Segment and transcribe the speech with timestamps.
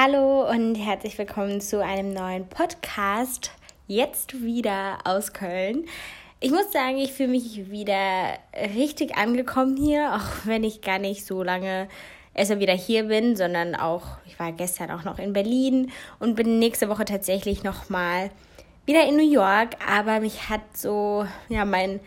[0.00, 3.50] Hallo und herzlich willkommen zu einem neuen Podcast.
[3.88, 5.86] Jetzt wieder aus Köln.
[6.38, 8.38] Ich muss sagen, ich fühle mich wieder
[8.76, 11.88] richtig angekommen hier, auch wenn ich gar nicht so lange
[12.32, 15.90] erst wieder hier bin, sondern auch, ich war gestern auch noch in Berlin
[16.20, 18.30] und bin nächste Woche tatsächlich nochmal
[18.86, 19.70] wieder in New York.
[19.84, 21.98] Aber mich hat so, ja, mein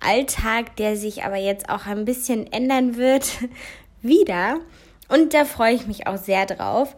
[0.00, 3.38] Alltag, der sich aber jetzt auch ein bisschen ändern wird,
[4.02, 4.58] wieder.
[5.08, 6.96] Und da freue ich mich auch sehr drauf.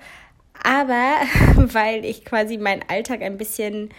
[0.62, 1.16] Aber
[1.56, 3.90] weil ich quasi meinen Alltag ein bisschen,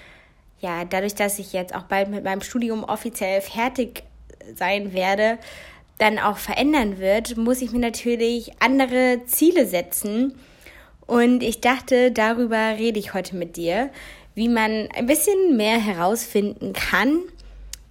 [0.60, 4.04] ja, dadurch, dass ich jetzt auch bald mit meinem Studium offiziell fertig
[4.56, 5.38] sein werde,
[5.98, 10.34] dann auch verändern wird, muss ich mir natürlich andere Ziele setzen.
[11.06, 13.90] Und ich dachte, darüber rede ich heute mit dir,
[14.36, 17.20] wie man ein bisschen mehr herausfinden kann,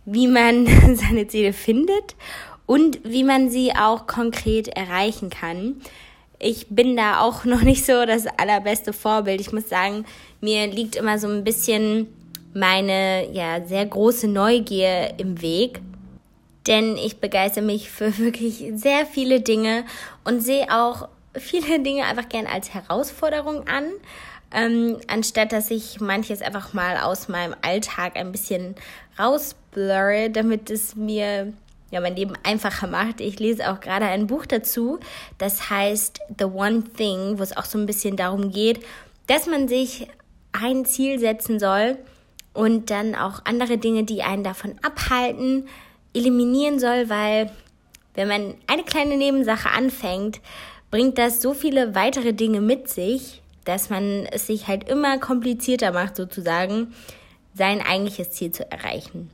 [0.05, 2.17] wie man seine Ziele findet
[2.65, 5.83] und wie man sie auch konkret erreichen kann
[6.39, 9.41] ich bin da auch noch nicht so das allerbeste Vorbild.
[9.41, 10.05] Ich muss sagen,
[10.41, 12.09] mir liegt immer so ein bisschen
[12.55, 15.81] meine ja sehr große Neugier im Weg,
[16.67, 19.85] denn ich begeister mich für wirklich sehr viele Dinge
[20.25, 23.85] und sehe auch viele Dinge einfach gern als Herausforderung an,
[24.53, 28.77] ähm, anstatt dass ich manches einfach mal aus meinem Alltag ein bisschen
[29.19, 31.53] rausblurre, damit es mir
[31.91, 33.21] ja, mein Leben einfacher macht.
[33.21, 34.99] Ich lese auch gerade ein Buch dazu,
[35.39, 38.85] das heißt The One Thing, wo es auch so ein bisschen darum geht,
[39.27, 40.09] dass man sich
[40.53, 41.99] ein Ziel setzen soll
[42.53, 45.69] und dann auch andere Dinge, die einen davon abhalten,
[46.15, 47.51] eliminieren soll, weil
[48.15, 50.41] wenn man eine kleine Nebensache anfängt,
[50.91, 55.93] bringt das so viele weitere Dinge mit sich, dass man es sich halt immer komplizierter
[55.93, 56.95] macht, sozusagen,
[57.55, 59.31] sein eigentliches Ziel zu erreichen.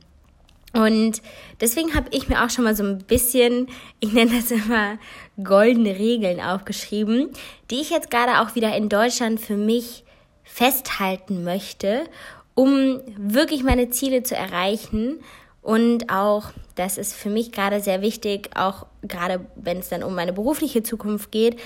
[0.75, 1.21] Und
[1.61, 3.67] deswegen habe ich mir auch schon mal so ein bisschen,
[4.01, 4.97] ich nenne das immer
[5.41, 7.29] goldene Regeln aufgeschrieben,
[7.71, 10.03] die ich jetzt gerade auch wieder in Deutschland für mich
[10.43, 12.03] festhalten möchte,
[12.55, 15.21] um wirklich meine Ziele zu erreichen.
[15.61, 20.13] Und auch, das ist für mich gerade sehr wichtig, auch gerade wenn es dann um
[20.13, 21.57] meine berufliche Zukunft geht,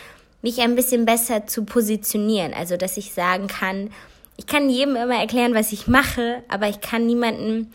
[0.43, 2.53] mich ein bisschen besser zu positionieren.
[2.53, 3.89] Also, dass ich sagen kann,
[4.37, 7.71] ich kann jedem immer erklären, was ich mache, aber ich kann niemandem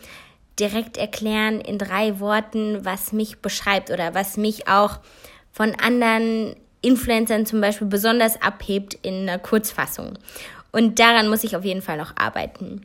[0.58, 4.98] direkt erklären in drei Worten, was mich beschreibt oder was mich auch
[5.52, 10.18] von anderen Influencern zum Beispiel besonders abhebt in einer Kurzfassung.
[10.72, 12.84] Und daran muss ich auf jeden Fall noch arbeiten.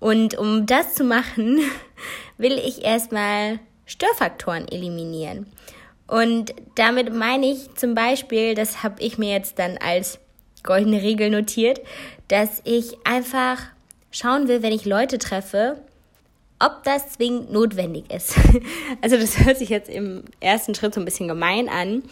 [0.00, 1.60] Und um das zu machen,
[2.38, 5.46] will ich erstmal Störfaktoren eliminieren.
[6.06, 10.18] Und damit meine ich zum Beispiel, das habe ich mir jetzt dann als
[10.62, 11.80] goldene Regel notiert,
[12.28, 13.58] dass ich einfach
[14.10, 15.78] schauen will, wenn ich Leute treffe,
[16.60, 18.36] ob das zwingend notwendig ist.
[19.00, 22.02] Also das hört sich jetzt im ersten Schritt so ein bisschen gemein an,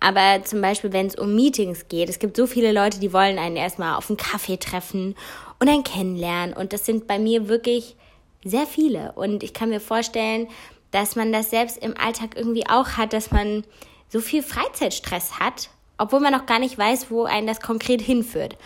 [0.00, 3.38] aber zum Beispiel, wenn es um Meetings geht, es gibt so viele Leute, die wollen
[3.38, 5.14] einen erstmal auf einen Kaffee treffen
[5.58, 7.96] und einen kennenlernen und das sind bei mir wirklich
[8.44, 10.48] sehr viele und ich kann mir vorstellen,
[10.90, 13.64] dass man das selbst im Alltag irgendwie auch hat, dass man
[14.08, 18.56] so viel Freizeitstress hat, obwohl man noch gar nicht weiß, wo einen das konkret hinführt.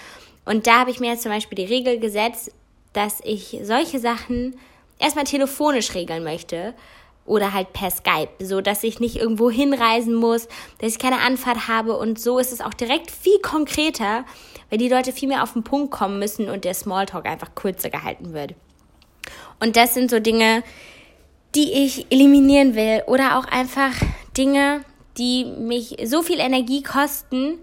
[0.45, 2.53] Und da habe ich mir jetzt zum Beispiel die Regel gesetzt,
[2.93, 4.57] dass ich solche Sachen
[4.99, 6.75] erstmal telefonisch regeln möchte
[7.25, 10.49] oder halt per Skype, so dass ich nicht irgendwo hinreisen muss,
[10.79, 14.25] dass ich keine Anfahrt habe und so ist es auch direkt viel konkreter,
[14.71, 17.91] weil die Leute viel mehr auf den Punkt kommen müssen und der Smalltalk einfach kürzer
[17.91, 18.55] gehalten wird.
[19.61, 20.63] Und das sind so Dinge,
[21.55, 23.93] die ich eliminieren will oder auch einfach
[24.37, 24.85] Dinge,
[25.17, 27.59] die mich so viel Energie kosten,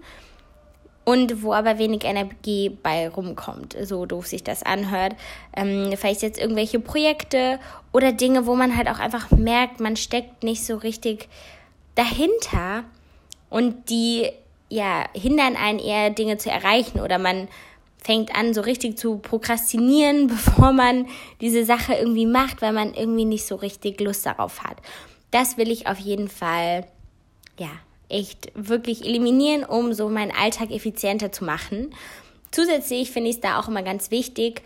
[1.06, 5.14] und wo aber wenig Energie bei rumkommt, so doof sich das anhört.
[5.56, 7.60] Ähm, vielleicht jetzt irgendwelche Projekte
[7.92, 11.28] oder Dinge, wo man halt auch einfach merkt, man steckt nicht so richtig
[11.94, 12.82] dahinter
[13.50, 14.30] und die
[14.68, 17.46] ja hindern einen eher Dinge zu erreichen oder man
[18.02, 21.06] fängt an so richtig zu prokrastinieren, bevor man
[21.40, 24.78] diese Sache irgendwie macht, weil man irgendwie nicht so richtig Lust darauf hat.
[25.30, 26.84] Das will ich auf jeden Fall
[27.60, 27.70] ja
[28.08, 31.94] echt wirklich eliminieren, um so meinen Alltag effizienter zu machen.
[32.50, 34.62] Zusätzlich finde ich es da auch immer ganz wichtig,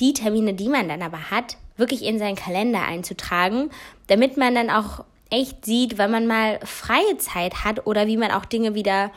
[0.00, 3.70] die Termine, die man dann aber hat, wirklich in seinen Kalender einzutragen,
[4.06, 8.30] damit man dann auch echt sieht, wann man mal freie Zeit hat oder wie man
[8.30, 9.10] auch Dinge wieder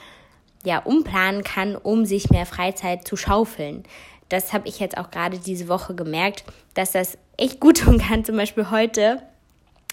[0.64, 3.84] ja umplanen kann, um sich mehr Freizeit zu schaufeln.
[4.30, 6.44] Das habe ich jetzt auch gerade diese Woche gemerkt,
[6.74, 8.24] dass das echt gut tun kann.
[8.24, 9.22] Zum Beispiel heute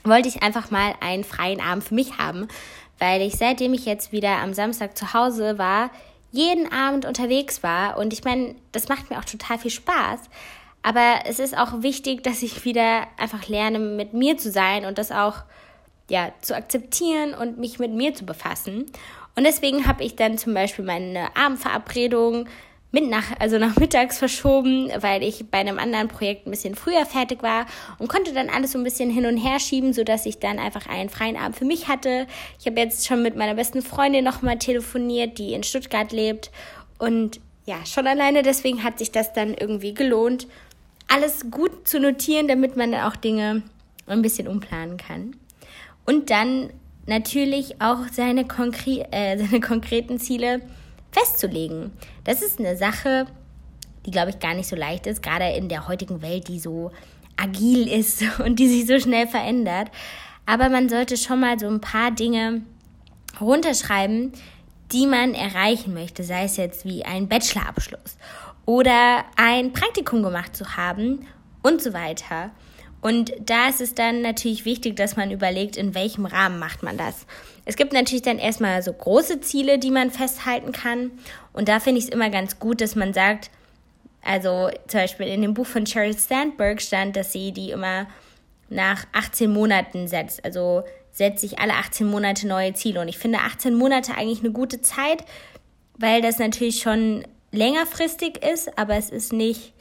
[0.04, 2.48] wollte ich einfach mal einen freien Abend für mich haben,
[2.98, 5.90] weil ich seitdem ich jetzt wieder am Samstag zu Hause war,
[6.30, 10.20] jeden Abend unterwegs war und ich meine, das macht mir auch total viel Spaß.
[10.82, 14.98] Aber es ist auch wichtig, dass ich wieder einfach lerne, mit mir zu sein und
[14.98, 15.42] das auch
[16.10, 18.86] ja zu akzeptieren und mich mit mir zu befassen.
[19.36, 22.48] Und deswegen habe ich dann zum Beispiel meine Abendverabredung
[22.90, 27.04] mit nach, also nach mittags verschoben, weil ich bei einem anderen Projekt ein bisschen früher
[27.04, 27.66] fertig war
[27.98, 30.86] und konnte dann alles so ein bisschen hin und her schieben, sodass ich dann einfach
[30.86, 32.26] einen freien Abend für mich hatte.
[32.58, 36.50] Ich habe jetzt schon mit meiner besten Freundin nochmal telefoniert, die in Stuttgart lebt.
[36.98, 40.46] Und ja, schon alleine deswegen hat sich das dann irgendwie gelohnt,
[41.08, 43.62] alles gut zu notieren, damit man dann auch Dinge
[44.06, 45.36] ein bisschen umplanen kann.
[46.06, 46.70] Und dann
[47.04, 50.62] natürlich auch seine, konkre äh, seine konkreten Ziele
[51.12, 51.92] festzulegen.
[52.24, 53.26] Das ist eine Sache,
[54.06, 56.90] die, glaube ich, gar nicht so leicht ist, gerade in der heutigen Welt, die so
[57.36, 59.90] agil ist und die sich so schnell verändert.
[60.46, 62.62] Aber man sollte schon mal so ein paar Dinge
[63.40, 64.32] runterschreiben,
[64.92, 68.16] die man erreichen möchte, sei es jetzt wie ein Bachelorabschluss
[68.64, 71.26] oder ein Praktikum gemacht zu haben
[71.62, 72.50] und so weiter.
[73.00, 76.96] Und da ist es dann natürlich wichtig, dass man überlegt, in welchem Rahmen macht man
[76.96, 77.26] das.
[77.64, 81.12] Es gibt natürlich dann erstmal so große Ziele, die man festhalten kann.
[81.52, 83.50] Und da finde ich es immer ganz gut, dass man sagt,
[84.22, 88.06] also zum Beispiel in dem Buch von Sheryl Sandberg stand, dass sie die immer
[88.68, 90.44] nach 18 Monaten setzt.
[90.44, 93.00] Also setzt sich alle 18 Monate neue Ziele.
[93.00, 95.24] Und ich finde 18 Monate eigentlich eine gute Zeit,
[95.98, 99.72] weil das natürlich schon längerfristig ist, aber es ist nicht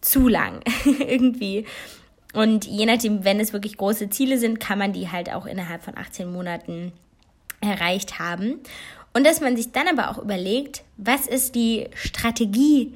[0.00, 1.66] zu lang irgendwie.
[2.34, 5.82] Und je nachdem, wenn es wirklich große Ziele sind, kann man die halt auch innerhalb
[5.82, 6.92] von 18 Monaten
[7.60, 8.60] erreicht haben.
[9.12, 12.94] Und dass man sich dann aber auch überlegt, was ist die Strategie,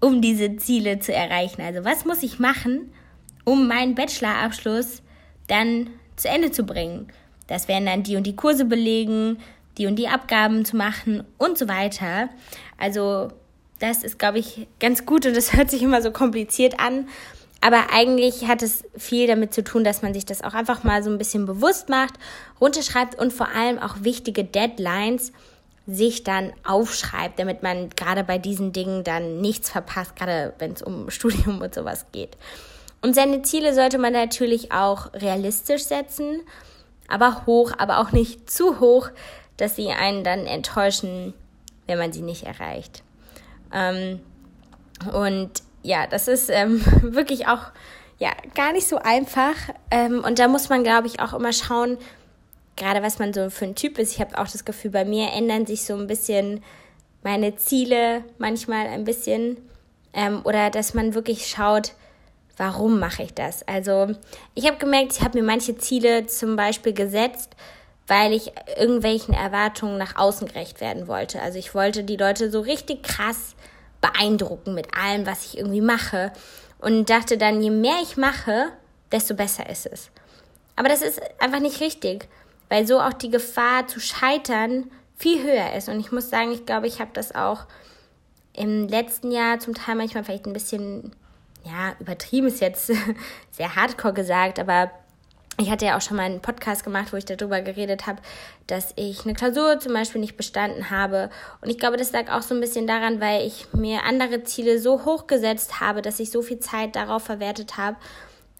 [0.00, 1.62] um diese Ziele zu erreichen?
[1.62, 2.92] Also was muss ich machen,
[3.44, 5.02] um meinen Bachelorabschluss
[5.48, 7.08] dann zu Ende zu bringen?
[7.46, 9.38] Das wären dann die und die Kurse belegen,
[9.78, 12.28] die und die Abgaben zu machen und so weiter.
[12.78, 13.30] Also
[13.78, 17.08] das ist, glaube ich, ganz gut und das hört sich immer so kompliziert an.
[17.64, 21.02] Aber eigentlich hat es viel damit zu tun, dass man sich das auch einfach mal
[21.02, 22.12] so ein bisschen bewusst macht,
[22.60, 25.32] runterschreibt und vor allem auch wichtige Deadlines
[25.86, 30.82] sich dann aufschreibt, damit man gerade bei diesen Dingen dann nichts verpasst, gerade wenn es
[30.82, 32.36] um Studium und sowas geht.
[33.00, 36.42] Und seine Ziele sollte man natürlich auch realistisch setzen,
[37.08, 39.08] aber hoch, aber auch nicht zu hoch,
[39.56, 41.32] dass sie einen dann enttäuschen,
[41.86, 43.02] wenn man sie nicht erreicht.
[43.72, 44.20] Ähm,
[45.14, 47.70] und ja, das ist ähm, wirklich auch
[48.18, 49.54] ja gar nicht so einfach.
[49.90, 51.98] Ähm, und da muss man, glaube ich, auch immer schauen,
[52.76, 54.12] gerade was man so für ein Typ ist.
[54.12, 56.64] Ich habe auch das Gefühl, bei mir ändern sich so ein bisschen
[57.22, 59.58] meine Ziele manchmal ein bisschen.
[60.12, 61.92] Ähm, oder dass man wirklich schaut,
[62.56, 63.66] warum mache ich das?
[63.66, 64.14] Also
[64.54, 67.50] ich habe gemerkt, ich habe mir manche Ziele zum Beispiel gesetzt,
[68.06, 71.42] weil ich irgendwelchen Erwartungen nach außen gerecht werden wollte.
[71.42, 73.54] Also ich wollte die Leute so richtig krass
[74.04, 76.32] beeindrucken mit allem, was ich irgendwie mache.
[76.78, 78.72] Und dachte dann, je mehr ich mache,
[79.10, 80.10] desto besser ist es.
[80.76, 82.28] Aber das ist einfach nicht richtig,
[82.68, 85.88] weil so auch die Gefahr zu scheitern viel höher ist.
[85.88, 87.64] Und ich muss sagen, ich glaube, ich habe das auch
[88.52, 91.12] im letzten Jahr zum Teil manchmal vielleicht ein bisschen,
[91.64, 92.92] ja, übertrieben ist jetzt
[93.50, 94.90] sehr hardcore gesagt, aber
[95.56, 98.20] ich hatte ja auch schon mal einen Podcast gemacht, wo ich darüber geredet habe,
[98.66, 101.30] dass ich eine Klausur zum Beispiel nicht bestanden habe.
[101.60, 104.80] Und ich glaube, das lag auch so ein bisschen daran, weil ich mir andere Ziele
[104.80, 107.96] so hoch gesetzt habe, dass ich so viel Zeit darauf verwertet habe,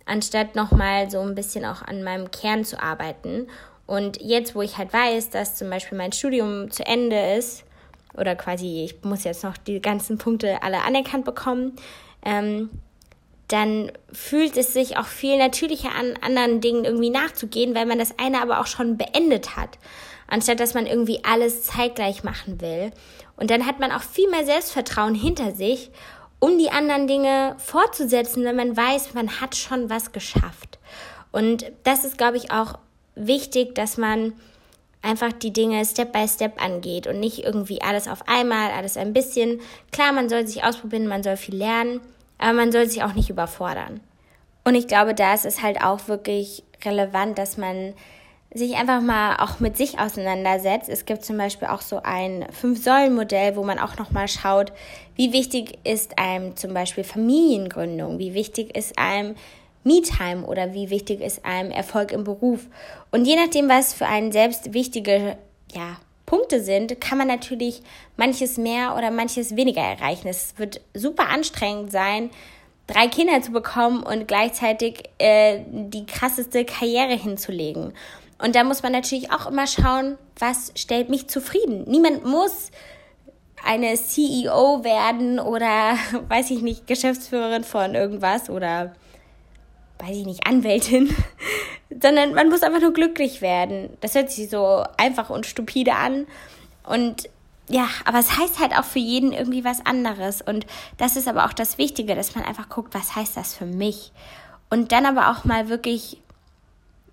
[0.07, 3.49] anstatt nochmal so ein bisschen auch an meinem Kern zu arbeiten.
[3.87, 7.65] Und jetzt, wo ich halt weiß, dass zum Beispiel mein Studium zu Ende ist,
[8.17, 11.75] oder quasi ich muss jetzt noch die ganzen Punkte alle anerkannt bekommen,
[12.25, 12.71] ähm,
[13.49, 18.19] dann fühlt es sich auch viel natürlicher an, anderen Dingen irgendwie nachzugehen, weil man das
[18.19, 19.79] eine aber auch schon beendet hat,
[20.27, 22.91] anstatt dass man irgendwie alles zeitgleich machen will.
[23.37, 25.91] Und dann hat man auch viel mehr Selbstvertrauen hinter sich,
[26.39, 30.79] um die anderen Dinge fortzusetzen, wenn man weiß, man hat schon was geschafft.
[31.33, 32.79] Und das ist, glaube ich, auch
[33.15, 34.35] wichtig, dass man
[35.03, 39.13] einfach die Dinge Step by Step angeht und nicht irgendwie alles auf einmal, alles ein
[39.13, 39.61] bisschen.
[39.93, 42.01] Klar, man soll sich ausprobieren, man soll viel lernen,
[42.39, 44.01] aber man soll sich auch nicht überfordern.
[44.65, 47.95] Und ich glaube, da ist es halt auch wirklich relevant, dass man
[48.55, 50.89] sich einfach mal auch mit sich auseinandersetzt.
[50.89, 54.73] Es gibt zum Beispiel auch so ein Fünf-Säulen-Modell, wo man auch nochmal schaut,
[55.17, 59.35] wie wichtig ist einem zum Beispiel Familiengründung, wie wichtig ist einem
[59.83, 62.67] Me-Time oder wie wichtig ist einem Erfolg im Beruf.
[63.11, 65.37] Und je nachdem, was für einen selbst wichtige
[65.75, 65.97] ja,
[66.27, 67.83] Punkte sind, kann man natürlich
[68.17, 70.29] manches mehr oder manches weniger erreichen.
[70.29, 72.31] Es wird super anstrengend sein,
[72.87, 77.93] drei Kinder zu bekommen und gleichzeitig äh, die krasseste Karriere hinzulegen.
[78.39, 81.85] Und da muss man natürlich auch immer schauen, was stellt mich zufrieden.
[81.87, 82.71] Niemand muss
[83.65, 85.97] eine CEO werden oder,
[86.29, 88.95] weiß ich nicht, Geschäftsführerin von irgendwas oder,
[89.99, 91.15] weiß ich nicht, Anwältin
[92.01, 93.91] sondern man muss einfach nur glücklich werden.
[94.01, 96.27] Das hört sich so einfach und stupide an.
[96.85, 97.29] Und
[97.69, 100.43] ja, aber es heißt halt auch für jeden irgendwie was anderes.
[100.43, 100.67] Und
[100.99, 104.13] das ist aber auch das Wichtige, dass man einfach guckt, was heißt das für mich?
[104.71, 106.21] Und dann aber auch mal wirklich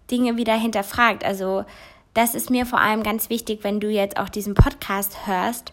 [0.10, 1.24] Dinge wieder hinterfragt.
[1.24, 1.64] Also
[2.14, 5.72] das ist mir vor allem ganz wichtig, wenn du jetzt auch diesen Podcast hörst.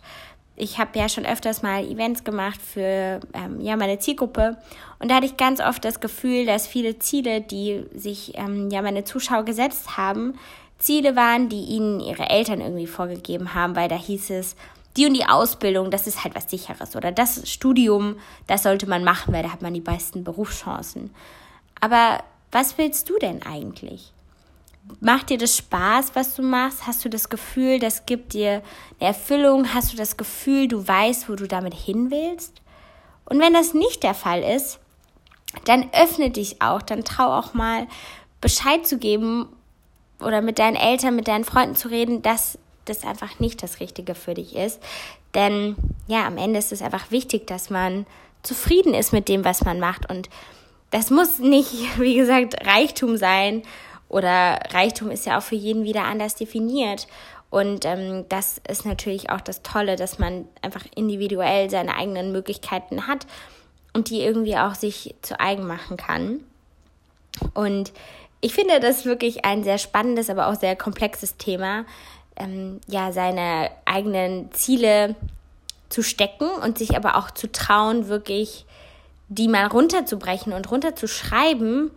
[0.61, 4.57] Ich habe ja schon öfters mal Events gemacht für ähm, ja meine Zielgruppe
[4.99, 8.83] und da hatte ich ganz oft das Gefühl, dass viele Ziele, die sich ähm, ja
[8.83, 10.35] meine Zuschauer gesetzt haben,
[10.79, 14.57] Ziele waren, die ihnen ihre Eltern irgendwie vorgegeben haben, weil da hieß es,
[14.97, 18.17] die und die Ausbildung, das ist halt was sicheres oder das Studium,
[18.49, 21.15] das sollte man machen, weil da hat man die besten Berufschancen.
[21.81, 22.19] Aber
[22.51, 24.13] was willst du denn eigentlich?
[25.01, 26.87] Macht dir das Spaß, was du machst?
[26.87, 28.63] Hast du das Gefühl, das gibt dir
[28.99, 29.75] eine Erfüllung?
[29.75, 32.61] Hast du das Gefühl, du weißt, wo du damit hin willst?
[33.25, 34.81] Und wenn das nicht der Fall ist,
[35.65, 37.87] dann öffne dich auch, dann trau auch mal
[38.41, 39.49] Bescheid zu geben
[40.21, 44.15] oder mit deinen Eltern, mit deinen Freunden zu reden, dass das einfach nicht das Richtige
[44.15, 44.81] für dich ist.
[45.35, 45.77] Denn
[46.07, 48.07] ja, am Ende ist es einfach wichtig, dass man
[48.43, 50.09] zufrieden ist mit dem, was man macht.
[50.11, 50.29] Und
[50.91, 53.63] das muss nicht, wie gesagt, Reichtum sein.
[54.09, 57.07] Oder Reichtum ist ja auch für jeden wieder anders definiert.
[57.51, 63.07] Und ähm, das ist natürlich auch das Tolle, dass man einfach individuell seine eigenen Möglichkeiten
[63.07, 63.27] hat
[63.95, 66.41] und die irgendwie auch sich zu eigen machen kann.
[67.55, 67.93] Und
[68.41, 71.85] ich finde das wirklich ein sehr spannendes, aber auch sehr komplexes Thema,
[72.37, 75.17] ähm, ja, seine eigenen Ziele
[75.89, 78.67] zu stecken und sich aber auch zu trauen, wirklich
[79.29, 81.91] die mal runterzubrechen und runterzuschreiben,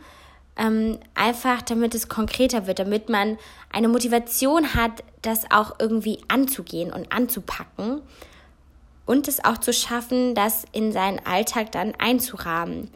[0.57, 3.37] ähm, einfach damit es konkreter wird, damit man
[3.71, 8.01] eine Motivation hat, das auch irgendwie anzugehen und anzupacken
[9.05, 12.89] und es auch zu schaffen, das in seinen Alltag dann einzurahmen.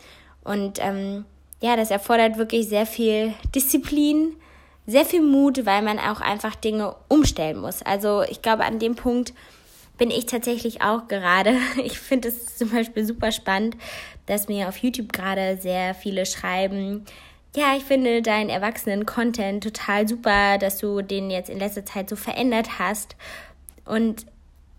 [0.44, 1.26] Und ähm,
[1.62, 4.36] ja, das erfordert wirklich sehr viel Disziplin,
[4.86, 7.82] sehr viel Mut, weil man auch einfach Dinge umstellen muss.
[7.82, 9.34] Also ich glaube, an dem Punkt
[9.98, 11.56] bin ich tatsächlich auch gerade.
[11.84, 13.78] Ich finde es zum Beispiel super spannend,
[14.26, 17.06] dass mir auf YouTube gerade sehr viele schreiben,
[17.56, 22.16] ja, ich finde deinen Erwachsenen-Content total super, dass du den jetzt in letzter Zeit so
[22.16, 23.16] verändert hast.
[23.86, 24.26] Und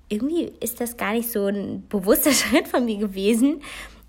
[0.08, 3.62] irgendwie ist das gar nicht so ein bewusster Schritt von mir gewesen.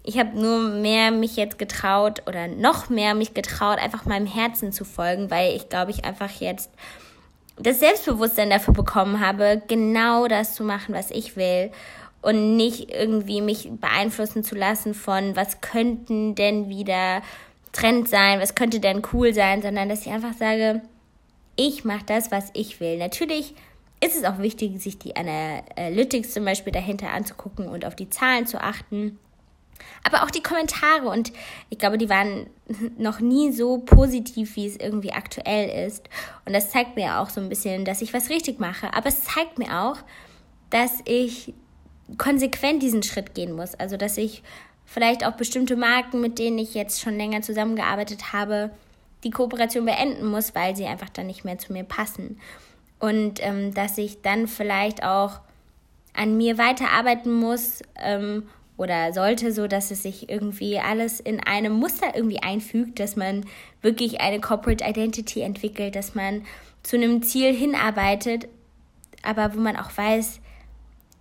[0.03, 4.71] Ich habe nur mehr mich jetzt getraut oder noch mehr mich getraut, einfach meinem Herzen
[4.71, 6.69] zu folgen, weil ich glaube, ich einfach jetzt
[7.57, 11.71] das Selbstbewusstsein dafür bekommen habe, genau das zu machen, was ich will
[12.21, 17.21] und nicht irgendwie mich beeinflussen zu lassen von, was könnten denn wieder
[17.71, 20.81] Trend sein, was könnte denn cool sein, sondern dass ich einfach sage,
[21.55, 22.97] ich mache das, was ich will.
[22.97, 23.55] Natürlich
[24.03, 28.45] ist es auch wichtig, sich die Analytics zum Beispiel dahinter anzugucken und auf die Zahlen
[28.45, 29.17] zu achten.
[30.03, 31.31] Aber auch die Kommentare und
[31.69, 32.47] ich glaube, die waren
[32.97, 36.07] noch nie so positiv, wie es irgendwie aktuell ist.
[36.45, 38.93] Und das zeigt mir auch so ein bisschen, dass ich was richtig mache.
[38.93, 39.97] Aber es zeigt mir auch,
[40.69, 41.53] dass ich
[42.17, 43.75] konsequent diesen Schritt gehen muss.
[43.75, 44.43] Also, dass ich
[44.87, 48.71] vielleicht auch bestimmte Marken, mit denen ich jetzt schon länger zusammengearbeitet habe,
[49.23, 52.39] die Kooperation beenden muss, weil sie einfach dann nicht mehr zu mir passen.
[52.97, 55.41] Und ähm, dass ich dann vielleicht auch
[56.13, 61.73] an mir weiterarbeiten muss ähm, oder sollte, so dass es sich irgendwie alles in einem
[61.73, 63.45] Muster irgendwie einfügt, dass man
[63.81, 66.43] wirklich eine Corporate Identity entwickelt, dass man
[66.81, 68.47] zu einem Ziel hinarbeitet,
[69.21, 70.39] aber wo man auch weiß,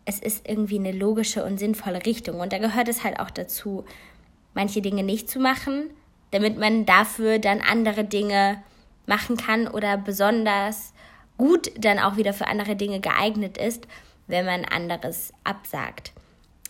[0.06, 2.40] es ist irgendwie eine logische und sinnvolle Richtung.
[2.40, 3.84] Und da gehört es halt auch dazu,
[4.54, 5.90] manche Dinge nicht zu machen,
[6.30, 8.62] damit man dafür dann andere Dinge
[9.06, 10.94] machen kann oder besonders
[11.36, 13.86] gut dann auch wieder für andere Dinge geeignet ist,
[14.26, 16.12] wenn man anderes absagt.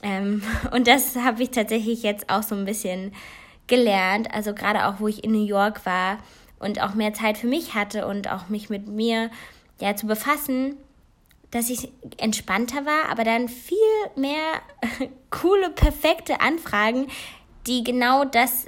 [0.03, 3.13] Ähm, und das habe ich tatsächlich jetzt auch so ein bisschen
[3.67, 4.33] gelernt.
[4.33, 6.19] Also gerade auch, wo ich in New York war
[6.59, 9.31] und auch mehr Zeit für mich hatte und auch mich mit mir
[9.79, 10.77] ja zu befassen,
[11.51, 13.79] dass ich entspannter war, aber dann viel
[14.17, 14.61] mehr
[15.31, 17.09] coole, perfekte Anfragen,
[17.67, 18.67] die genau das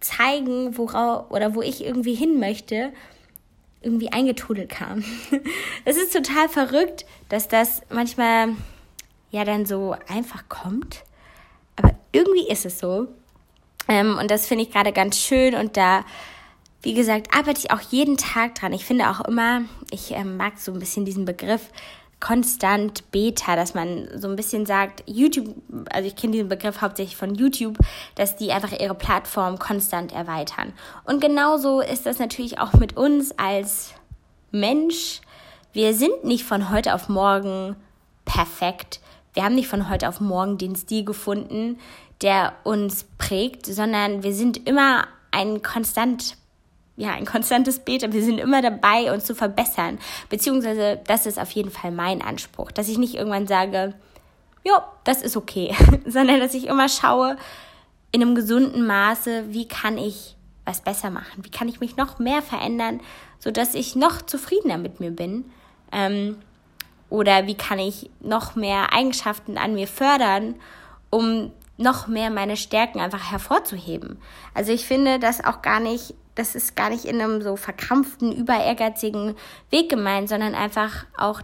[0.00, 2.92] zeigen, worauf oder wo ich irgendwie hin möchte,
[3.82, 5.04] irgendwie eingetrudelt kam.
[5.84, 8.50] Es ist total verrückt, dass das manchmal
[9.30, 11.04] ja dann so einfach kommt.
[11.76, 13.08] Aber irgendwie ist es so.
[13.88, 15.54] Ähm, und das finde ich gerade ganz schön.
[15.54, 16.04] Und da,
[16.82, 18.72] wie gesagt, arbeite ich auch jeden Tag dran.
[18.72, 21.70] Ich finde auch immer, ich ähm, mag so ein bisschen diesen Begriff
[22.20, 25.54] konstant Beta, dass man so ein bisschen sagt, YouTube,
[25.90, 27.78] also ich kenne diesen Begriff hauptsächlich von YouTube,
[28.16, 30.72] dass die einfach ihre Plattform konstant erweitern.
[31.04, 33.94] Und genauso ist das natürlich auch mit uns als
[34.50, 35.20] Mensch.
[35.72, 37.76] Wir sind nicht von heute auf morgen
[38.24, 39.00] perfekt
[39.38, 41.78] wir haben nicht von heute auf morgen den Stil gefunden,
[42.22, 46.36] der uns prägt, sondern wir sind immer ein konstant
[46.98, 48.12] ja, ein konstantes Beta.
[48.12, 49.98] Wir sind immer dabei, uns zu verbessern.
[50.28, 53.94] Beziehungsweise, das ist auf jeden Fall mein Anspruch, dass ich nicht irgendwann sage,
[54.64, 55.74] ja, das ist okay,
[56.06, 57.36] sondern dass ich immer schaue,
[58.10, 61.44] in einem gesunden Maße, wie kann ich was besser machen?
[61.44, 63.00] Wie kann ich mich noch mehr verändern,
[63.38, 65.44] sodass ich noch zufriedener mit mir bin?
[65.92, 66.38] Ähm,
[67.10, 70.56] oder wie kann ich noch mehr Eigenschaften an mir fördern,
[71.10, 74.18] um noch mehr meine Stärken einfach hervorzuheben?
[74.52, 78.32] Also ich finde das auch gar nicht das ist gar nicht in einem so verkrampften,
[78.32, 79.34] über ehrgeizigen
[79.70, 81.42] Weg gemeint, sondern einfach auch,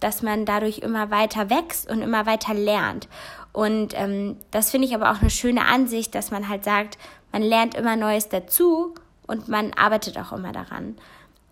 [0.00, 3.08] dass man dadurch immer weiter wächst und immer weiter lernt.
[3.52, 6.98] Und ähm, das finde ich aber auch eine schöne Ansicht, dass man halt sagt,
[7.32, 8.94] man lernt immer Neues dazu
[9.26, 10.96] und man arbeitet auch immer daran.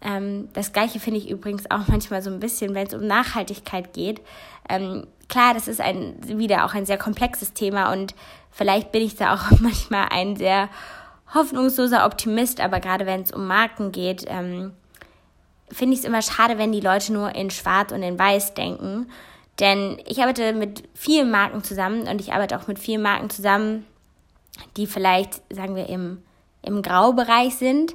[0.02, 3.94] Ähm, das gleiche finde ich übrigens auch manchmal so ein bisschen, wenn es um Nachhaltigkeit
[3.94, 4.20] geht.
[4.68, 8.14] Ähm, klar, das ist ein wieder auch ein sehr komplexes Thema und
[8.50, 10.68] vielleicht bin ich da auch manchmal ein sehr
[11.34, 14.72] hoffnungsloser Optimist, aber gerade wenn es um Marken geht, ähm,
[15.70, 19.10] finde ich es immer schade, wenn die Leute nur in Schwarz und in Weiß denken.
[19.60, 23.86] Denn ich arbeite mit vielen Marken zusammen und ich arbeite auch mit vielen Marken zusammen,
[24.76, 26.22] die vielleicht, sagen wir, im,
[26.62, 27.94] im Graubereich sind.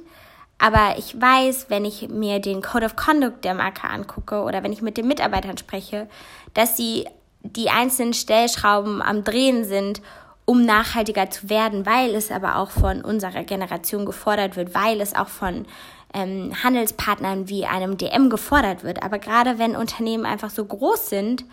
[0.58, 4.72] Aber ich weiß, wenn ich mir den Code of Conduct der Marke angucke oder wenn
[4.72, 6.08] ich mit den Mitarbeitern spreche,
[6.54, 7.06] dass sie
[7.42, 10.02] die einzelnen Stellschrauben am Drehen sind
[10.48, 15.14] um nachhaltiger zu werden, weil es aber auch von unserer Generation gefordert wird, weil es
[15.14, 15.66] auch von
[16.14, 19.02] ähm, Handelspartnern wie einem DM gefordert wird.
[19.02, 21.44] Aber gerade wenn Unternehmen einfach so groß sind,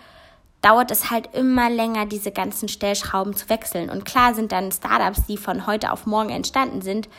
[0.62, 3.90] dauert es halt immer länger, diese ganzen Stellschrauben zu wechseln.
[3.90, 7.10] Und klar sind dann Startups, die von heute auf morgen entstanden sind,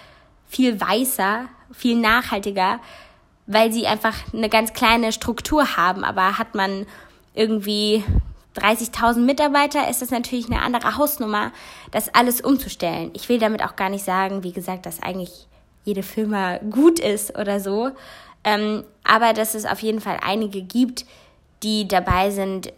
[0.46, 2.80] viel weißer, viel nachhaltiger,
[3.46, 6.04] weil sie einfach eine ganz kleine Struktur haben.
[6.04, 6.86] Aber hat man
[7.34, 8.02] irgendwie
[8.56, 11.52] 30.000 Mitarbeiter ist das natürlich eine andere Hausnummer,
[11.90, 13.10] das alles umzustellen.
[13.14, 15.46] Ich will damit auch gar nicht sagen, wie gesagt, dass eigentlich
[15.84, 17.90] jede Firma gut ist oder so,
[18.44, 21.06] ähm, aber dass es auf jeden Fall einige gibt,
[21.62, 22.72] die dabei sind,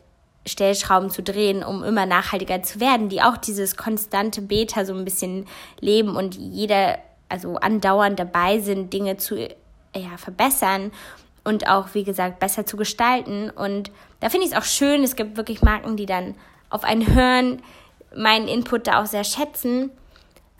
[0.47, 5.05] Stellschrauben zu drehen, um immer nachhaltiger zu werden, die auch dieses konstante Beta so ein
[5.05, 5.47] bisschen
[5.81, 10.91] leben und jeder, also andauernd dabei sind, Dinge zu ja, verbessern
[11.49, 13.49] und auch, wie gesagt, besser zu gestalten.
[13.49, 16.35] Und da finde ich es auch schön, es gibt wirklich Marken, die dann
[16.69, 17.63] auf einen hören,
[18.15, 19.91] meinen Input da auch sehr schätzen,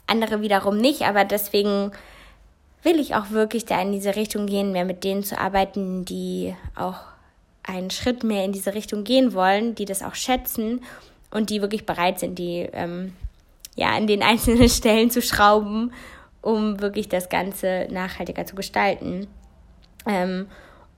[0.07, 1.91] andere wiederum nicht, aber deswegen
[2.81, 6.55] will ich auch wirklich da in diese Richtung gehen, mehr mit denen zu arbeiten, die
[6.75, 7.01] auch
[7.61, 10.81] einen Schritt mehr in diese Richtung gehen wollen, die das auch schätzen
[11.29, 13.13] und die wirklich bereit sind, die ähm,
[13.75, 15.93] ja an den einzelnen Stellen zu schrauben,
[16.41, 19.27] um wirklich das Ganze nachhaltiger zu gestalten.
[20.07, 20.47] Ähm,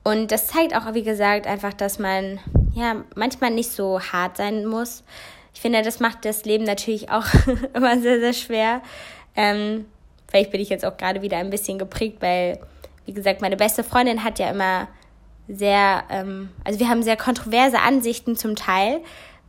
[0.04, 2.40] und das zeigt auch, wie gesagt, einfach, dass man
[2.74, 5.04] ja manchmal nicht so hart sein muss.
[5.54, 7.26] Ich finde, das macht das Leben natürlich auch
[7.74, 8.82] immer sehr, sehr schwer.
[9.36, 9.86] Ähm,
[10.28, 12.58] vielleicht bin ich jetzt auch gerade wieder ein bisschen geprägt, weil,
[13.06, 14.88] wie gesagt, meine beste Freundin hat ja immer
[15.48, 19.00] sehr, ähm, also wir haben sehr kontroverse Ansichten zum Teil,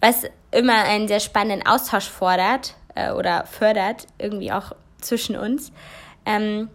[0.02, 5.72] was immer einen sehr spannenden Austausch fordert äh, oder fördert, irgendwie auch zwischen uns.
[6.26, 6.70] Ähm,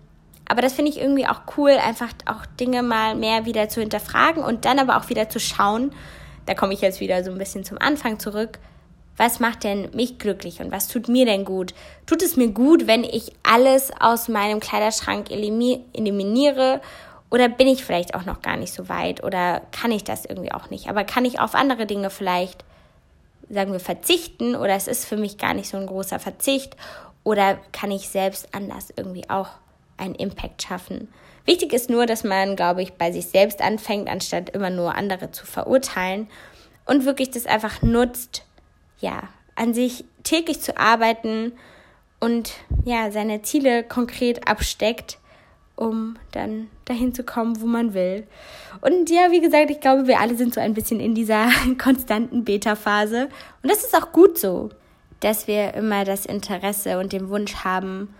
[0.48, 4.42] aber das finde ich irgendwie auch cool, einfach auch Dinge mal mehr wieder zu hinterfragen
[4.42, 5.92] und dann aber auch wieder zu schauen.
[6.46, 8.58] Da komme ich jetzt wieder so ein bisschen zum Anfang zurück.
[9.18, 11.74] Was macht denn mich glücklich und was tut mir denn gut?
[12.06, 16.80] Tut es mir gut, wenn ich alles aus meinem Kleiderschrank eliminiere?
[17.30, 19.22] Oder bin ich vielleicht auch noch gar nicht so weit?
[19.22, 20.88] Oder kann ich das irgendwie auch nicht?
[20.88, 22.64] Aber kann ich auf andere Dinge vielleicht,
[23.50, 24.54] sagen wir, verzichten?
[24.54, 26.76] Oder es ist für mich gar nicht so ein großer Verzicht?
[27.24, 29.48] Oder kann ich selbst anders irgendwie auch
[29.98, 31.08] einen Impact schaffen.
[31.44, 35.30] Wichtig ist nur, dass man, glaube ich, bei sich selbst anfängt, anstatt immer nur andere
[35.30, 36.28] zu verurteilen
[36.84, 38.44] und wirklich das einfach nutzt,
[39.00, 39.22] ja,
[39.54, 41.52] an sich täglich zu arbeiten
[42.20, 42.52] und
[42.84, 45.18] ja, seine Ziele konkret absteckt,
[45.76, 48.26] um dann dahin zu kommen, wo man will.
[48.80, 51.48] Und ja, wie gesagt, ich glaube, wir alle sind so ein bisschen in dieser
[51.82, 53.28] konstanten Beta-Phase.
[53.62, 54.70] Und das ist auch gut so,
[55.20, 58.14] dass wir immer das Interesse und den Wunsch haben,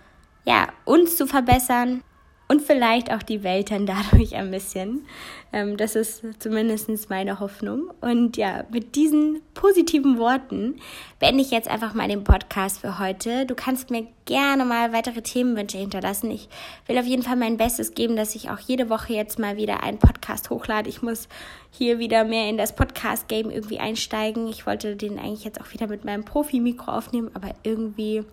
[0.48, 2.02] ja, uns zu verbessern
[2.50, 5.04] und vielleicht auch die Welt dann dadurch ein bisschen.
[5.52, 7.92] Ähm, das ist zumindest meine Hoffnung.
[8.00, 10.76] Und ja, mit diesen positiven Worten
[11.18, 13.44] beende ich jetzt einfach mal den Podcast für heute.
[13.44, 16.30] Du kannst mir gerne mal weitere Themenwünsche hinterlassen.
[16.30, 16.48] Ich
[16.86, 19.82] will auf jeden Fall mein Bestes geben, dass ich auch jede Woche jetzt mal wieder
[19.82, 20.88] einen Podcast hochlade.
[20.88, 21.28] Ich muss
[21.70, 24.48] hier wieder mehr in das Podcast-Game irgendwie einsteigen.
[24.48, 28.24] Ich wollte den eigentlich jetzt auch wieder mit meinem Profi-Mikro aufnehmen, aber irgendwie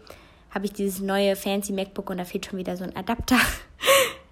[0.56, 3.38] habe ich dieses neue fancy MacBook und da fehlt schon wieder so ein Adapter.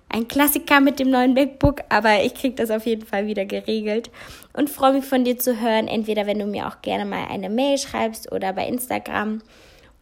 [0.09, 4.12] Ein Klassiker mit dem neuen MacBook, aber ich kriege das auf jeden Fall wieder geregelt
[4.53, 5.88] und freue mich von dir zu hören.
[5.88, 9.41] Entweder wenn du mir auch gerne mal eine Mail schreibst oder bei Instagram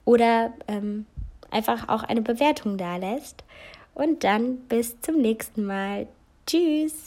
[0.03, 1.05] oder ähm,
[1.49, 3.45] einfach auch eine Bewertung da lässt.
[3.93, 6.07] Und dann bis zum nächsten Mal.
[6.45, 6.93] Tschüss.